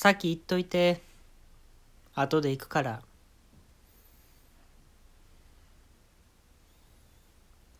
[0.00, 1.02] 先行っといて。
[2.14, 3.02] 後で行くから。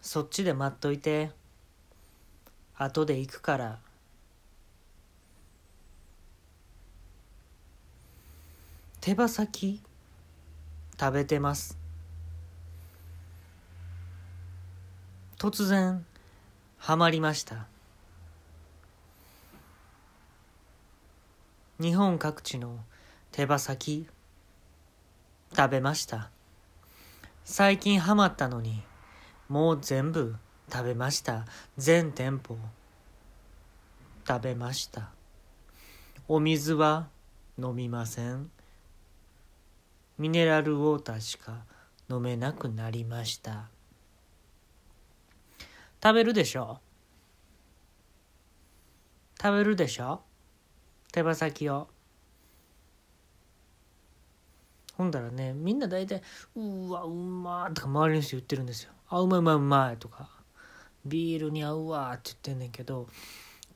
[0.01, 1.31] そっちで待っといて。
[2.77, 3.79] 後で行くから。
[9.01, 9.81] 手羽先
[10.99, 11.79] 食べてます。
[15.39, 16.05] 突然
[16.79, 17.69] ハマりました。
[21.81, 22.81] 日本各地の
[23.31, 24.09] 手羽先
[25.57, 26.31] 食べました。
[27.45, 28.83] 最近ハマったのに
[29.49, 30.35] もう全部
[30.73, 31.47] 食べました。
[31.77, 32.59] 全店舗
[34.27, 35.11] 食べました。
[36.27, 37.07] お水は
[37.57, 38.51] 飲みません。
[40.19, 41.59] ミネラルウォーターしか
[42.11, 43.69] 飲めなくなりました。
[46.03, 46.81] 食べるでしょ？
[49.41, 50.23] 食べるでしょ？
[51.13, 51.89] 手羽先を。
[54.99, 56.23] ほんだらねみんな大体
[56.57, 60.29] 「うわうま」とか周りの人言ってるんですよ「あうまいうまいうまい」とか
[61.07, 63.09] 「ビールに合うわ」って言ってんねんけど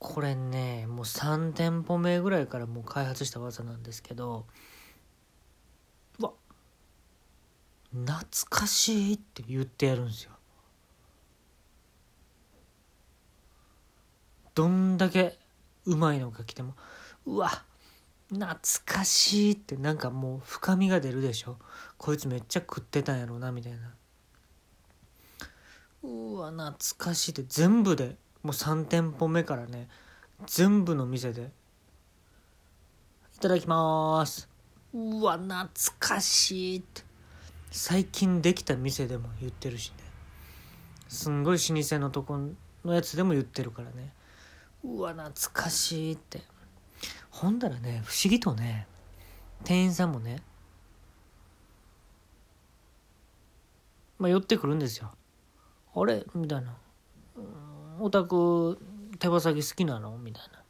[0.01, 4.47] これねもう3店舗目ぐらいからもう開発した技なんですけど
[6.19, 6.33] うわ
[7.93, 10.33] 懐かしいって言ってやるんですよ。
[14.55, 15.39] どんだけ
[15.87, 16.75] うまいのか来ても。
[17.27, 17.65] うわ
[18.31, 18.57] 懐
[18.87, 21.59] かしいってなんかもう深みが出るでしょ。
[21.99, 23.79] こいつめっちゃ食ってたんやろうなみたいな。
[26.03, 29.89] うわ懐かしいって全部でもう3店舗目からね
[30.47, 31.51] 全部の店で。
[33.37, 34.49] いただきます。
[34.95, 37.03] うわ懐かしいって。
[37.71, 39.97] 最近できた店でも言ってるしね。
[41.09, 42.39] すんごい老舗のとこ
[42.85, 44.13] のやつでも言ってるからね。
[44.85, 46.43] うわ懐かしいって。
[47.33, 48.87] ほんだらね不思議とね
[49.65, 50.41] 店員さんもね
[54.19, 55.11] まあ寄ってくるんですよ。
[55.95, 56.25] あれ？
[56.35, 56.77] みたいな
[57.99, 58.79] 「お宅
[59.19, 60.63] 手羽先好きなの?」みたいな。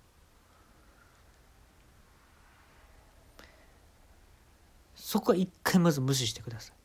[4.94, 6.76] そこは一回まず無視してください。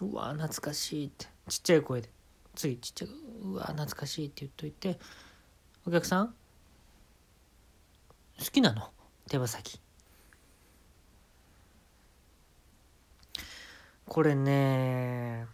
[0.00, 1.26] うわ懐かしいって。
[1.48, 2.10] ちっちゃい声で。
[2.54, 3.08] 次ちっちゃい
[3.42, 4.98] うわ懐かしいって言っといて
[5.86, 6.34] お客さん？
[8.38, 8.90] 好きなの？
[9.28, 9.80] 手羽先。
[14.08, 15.46] これね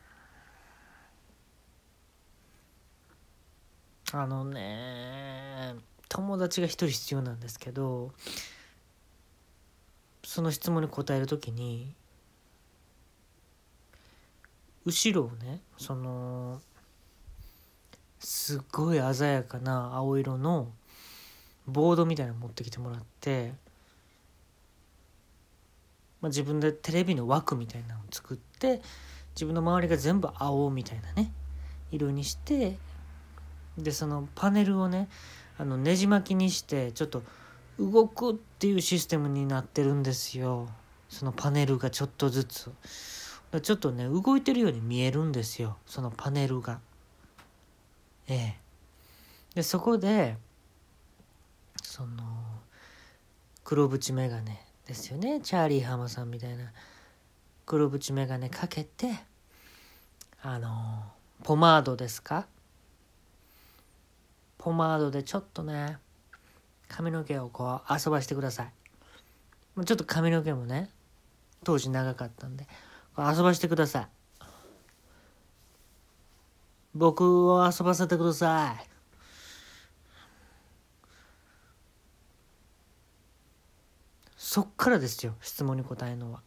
[4.12, 5.74] あのね
[6.08, 8.12] 友達が一人必要なんですけど
[10.22, 11.94] その質問に答える時に
[14.84, 16.60] 後ろをねその
[18.18, 20.68] すっごい鮮やかな青色の
[21.66, 23.52] ボードみたいなの持ってきてもらって、
[26.20, 28.80] まあ、自分でテレビの枠みたいなのを作って
[29.34, 31.32] 自分の周りが全部青みたいなね
[31.90, 32.76] 色にして
[33.78, 35.08] でそのパネルをね
[35.58, 37.22] あのねじ巻きにしてちょっと
[37.78, 40.68] 動くっていうシステムになってるんですよ。
[41.08, 42.70] そのパネルがちょっとずつ。
[43.62, 45.76] ちょっとね動いてるように見えるんですよ。
[45.86, 46.80] そのパネルが。
[48.28, 48.58] ええ。
[49.54, 50.36] でそこで
[51.92, 52.22] その
[53.64, 54.50] 黒縁眼鏡
[54.86, 55.42] ですよね。
[55.42, 56.72] チャーリー浜さんみたいな。
[57.66, 59.12] 黒縁眼鏡かけて
[60.40, 61.02] あの
[61.44, 62.46] ポマードですか？
[64.56, 65.98] ポマードでちょっとね
[66.88, 69.84] 髪の毛をこう遊ばしてください。
[69.84, 70.88] ちょっと髪の毛もね
[71.62, 72.66] 当時長かったんで
[73.18, 74.08] 遊ばしてください。
[76.94, 78.91] 僕を遊ばせてください。
[84.52, 86.42] そっからですよ質問に答えるのは。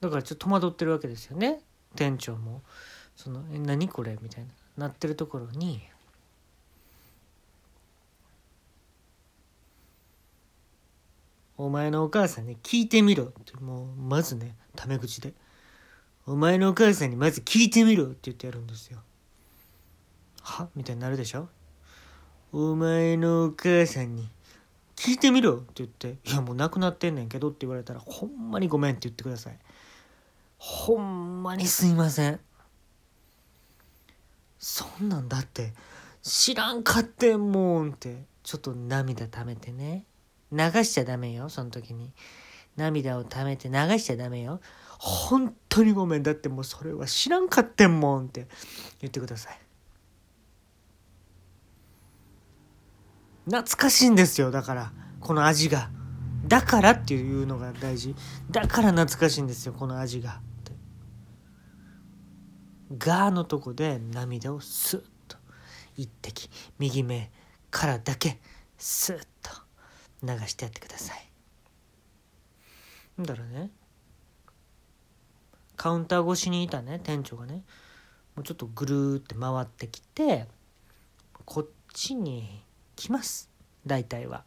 [0.00, 1.58] だからちょっと戸惑ってるわけですよね
[1.96, 2.62] 店長も
[3.16, 4.52] その「え何これ?」みたいな
[4.86, 5.82] なってるところに
[11.58, 15.34] 「お前のお母さんに聞いてみろ」ってもうまずねタメ口で。
[16.30, 19.00] お前のお母さんにまず聞いてみろって言ってやるんですよ。
[20.42, 20.68] は？
[20.76, 21.48] みたいになるでしょ？
[22.52, 24.28] お前のお母さんに
[24.94, 29.58] 聞いてみろって言って、いやもう亡くなってんねんけどって言われたら、ほんまにごめんって言ってください。
[30.56, 32.38] ほんまにすいません。
[34.56, 35.72] そんなんだって、
[36.22, 40.04] 知らんかってんもんって、ちょっと涙溜めてね。
[40.52, 42.12] 流しちゃダメよ、その時に。
[42.76, 44.60] 涙を溜めて流しちゃダメよ。
[45.02, 46.22] 本当にごめん。
[46.22, 48.46] だってもうそれは知らんかってんもんって
[49.00, 49.58] 言ってください。
[53.46, 54.50] 懐かしいんですよ。
[54.50, 55.90] だからこの味が。
[56.46, 58.14] だからっていうのが大事。
[58.50, 60.42] だから懐かしいんですよこの味が。
[62.98, 65.38] ガーのとこで涙をスッと。
[65.96, 66.50] 一滴。
[66.78, 67.30] 右目
[67.70, 68.38] からだけ
[68.76, 69.50] スッと
[70.22, 71.30] 流してやってください。
[73.18, 73.70] だからね。
[75.80, 77.64] カウンター越しにいたね店長がね
[78.36, 80.46] もうちょっとぐるーって回ってきて
[81.46, 82.62] こっちに
[82.96, 83.48] 来ます
[83.86, 84.44] 大体は。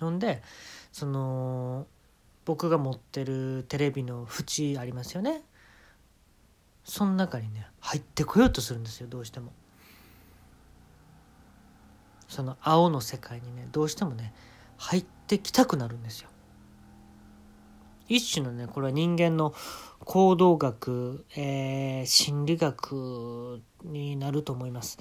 [0.00, 0.42] ほんで
[0.90, 1.86] その
[2.44, 5.42] 僕が持ってるテレビの縁ありますよね
[6.82, 9.52] その中にね入ってこようとするんですよどうしても。
[12.26, 14.34] その青の世界にねどうしてもね
[14.78, 16.28] 入ってきたくなるんですよ。
[18.08, 19.54] 一種のねこれは人間の
[20.04, 24.98] 行動学、えー、心理学になると思います。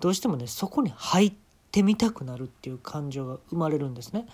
[0.00, 1.32] どうしてもねそこに入っ
[1.70, 4.26] てみたくなるっていう感情が生まれるんですね。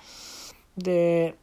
[0.77, 1.37] で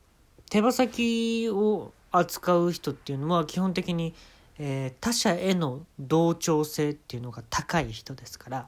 [0.50, 4.14] 手羽先を扱う人っていうのは基本的に、
[4.58, 8.68] えー、他者への同調性っていうのが高い人ですから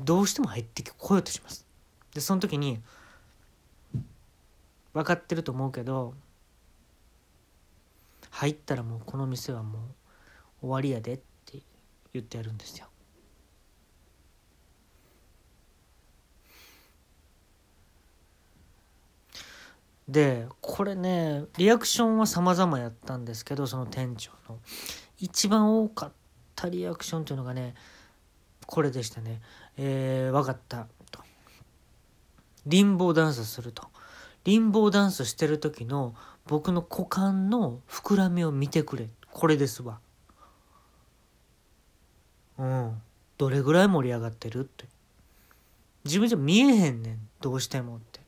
[0.00, 1.66] どうしても入ってこようとします。
[2.14, 2.80] でその時に
[4.92, 6.14] 分かってると思うけど
[8.42, 9.78] 入ったらもうこの店はも
[10.62, 11.60] う終わりやでって
[12.12, 12.88] 言ってやるんですよ。
[20.08, 24.58] でこれねリアクションは様々やったんですけどその店長の。
[25.18, 26.12] 一番多かっ
[26.56, 27.74] たリアクションというのがね
[28.66, 29.40] これでしたね
[29.78, 31.20] 「えー、分かった」と
[32.66, 33.86] 「リンボーダンスする」と
[34.42, 36.16] 「リンボーダンスしてる時の
[36.46, 39.08] 僕の股間の膨らみを見てくれ。
[39.30, 39.98] これですわ。
[42.58, 43.02] うん。
[43.38, 44.84] どれぐらい盛り上がってるって。
[46.04, 47.18] 自分じゃ見えへんねん。
[47.40, 48.20] どうしてもって。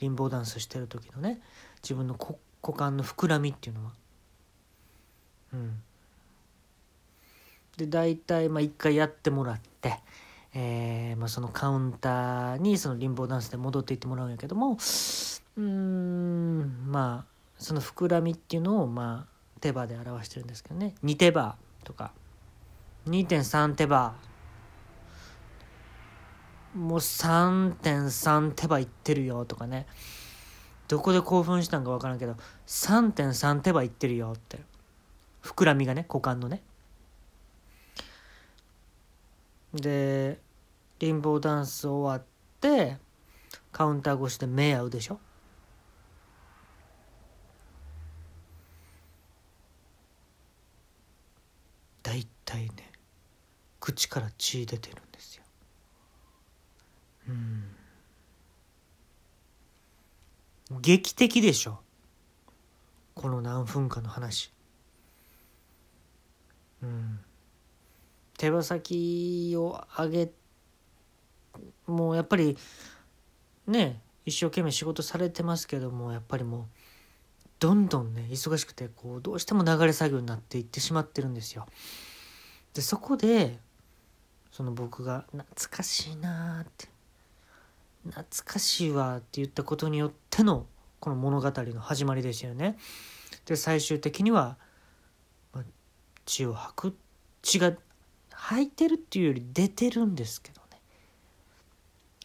[0.00, 1.40] リンボーダンスしてる時のね。
[1.82, 3.92] 自分の股間の膨らみっていうのは。
[5.54, 5.82] うん。
[7.76, 10.00] で大体まあ一回やってもらって、
[10.52, 14.76] えーまあ、そのカウンターにそのリンボーダンスで戻っていってもらうんやけども。
[15.56, 17.31] うんまあ
[17.62, 20.94] その膨らみっていうのをまあ手羽で表してるんですけどね。
[21.04, 22.12] 2手羽とか。
[23.08, 24.14] 2.3手羽。
[26.74, 29.86] もう3.3手羽いってるよとかね。
[30.88, 32.36] どこで興奮したんか分からんけど。
[32.66, 34.60] 3.3手羽いってるよって。
[35.42, 36.62] 膨らみがね股間のね。
[39.74, 40.38] で
[40.98, 42.26] リンボーダンス終わっ
[42.60, 42.98] て
[43.72, 45.18] カウンター越しで目合うでしょ
[52.02, 52.92] 大体ね
[53.82, 55.42] 口から血出てるんですよ。
[57.28, 57.64] うん。
[60.80, 61.80] 劇的でしょ。
[63.14, 64.52] この何分かの話。
[66.80, 67.18] うん。
[68.38, 70.30] 手羽先を上げ
[71.88, 72.56] もうやっぱり
[73.66, 76.64] ね一生懸命仕事されてますけどもやっぱりもう
[77.58, 81.66] どんどんね忙しくてこうどうしても流れ作業になっていってしまってるんですよ。
[82.74, 83.58] でそこで
[84.52, 86.88] その僕が「懐かしいな」って
[88.04, 90.66] 「懐かしいわ」って言ったことによっての
[91.00, 92.78] この物語の始まりですよね。
[93.46, 94.56] で最終的には、
[96.24, 96.96] 血を吐く
[97.40, 97.72] 血が
[98.30, 100.80] 吐いてるっていうより出てるんですけどね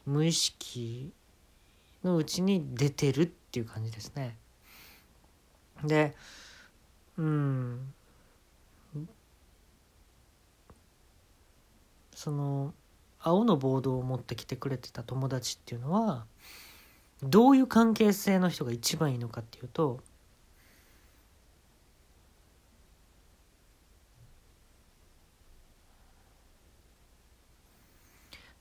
[0.06, 1.12] 無意識
[2.04, 4.38] のうちに出てるっていう感じですね。
[5.84, 6.16] で
[7.18, 7.94] うん
[12.18, 12.74] その
[13.20, 16.26] 青のボードを持ってきてくれてた友達っていうのは
[17.22, 20.00] どういう関係性の人が一番いいのかっていうと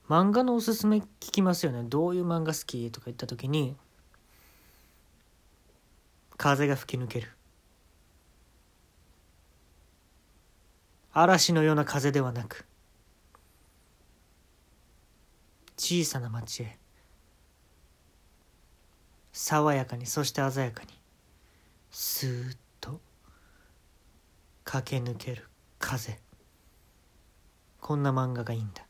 [0.07, 1.81] 漫画のおすすめ聞きますよね。
[1.83, 3.75] どういう漫画好きとか言った時に
[6.37, 7.31] 風が吹き抜ける。
[11.11, 12.67] 嵐のような風ではなく
[15.77, 16.77] 小さな町へ。
[19.31, 20.89] 爽やかにそして鮮やかに
[21.91, 22.99] スーッと
[24.63, 25.47] 駆け抜ける
[25.79, 26.19] 風。
[27.79, 28.85] こんな漫画がいいんだ。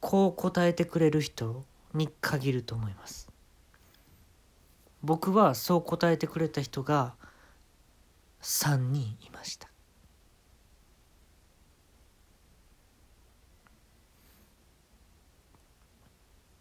[0.00, 3.28] こう答えてくれる人に限ると思います。
[5.02, 7.14] 僕はそう答えてくれた人が
[8.42, 9.68] 3人いました。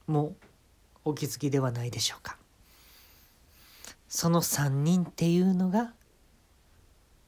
[0.08, 0.36] も
[1.06, 2.38] お気づきではないでしょうか。
[4.10, 5.94] その3人っていうのが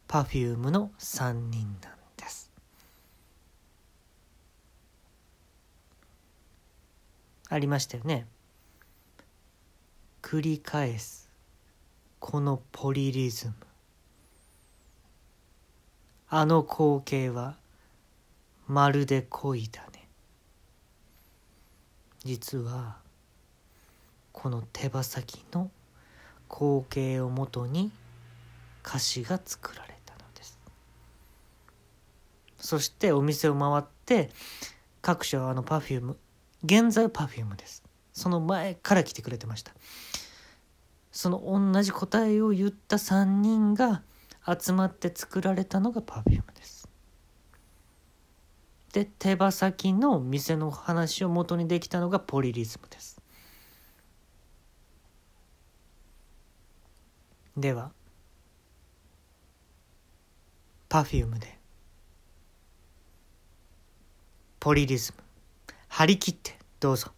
[0.07, 2.51] Perfume の3人なんです。
[7.49, 8.27] ありましたよね。
[10.21, 11.29] 繰り返す
[12.19, 13.53] このポリリズム。
[16.29, 17.57] あの光景は
[18.67, 19.98] まるで恋だね。
[22.23, 22.97] 実は
[24.31, 25.71] この手羽先の
[26.49, 27.91] 光景をもとに
[28.85, 30.59] 歌詞が作られたのです。
[32.57, 34.29] そしてお店を回って
[35.01, 36.15] 各社はあの Perfume
[36.63, 37.83] 現在 Perfume です。
[38.13, 39.73] その前から来てくれてました。
[41.11, 44.03] その同じ答えを言った3人が
[44.47, 46.58] 集まって作られたのが Perfume です。
[48.93, 53.21] で手羽先の店の話を元にできたのがポリリズムです。
[57.55, 57.91] では
[60.89, 61.59] Perfume で
[64.59, 65.23] ポリリズム
[65.87, 67.11] 張り切ってどうぞ。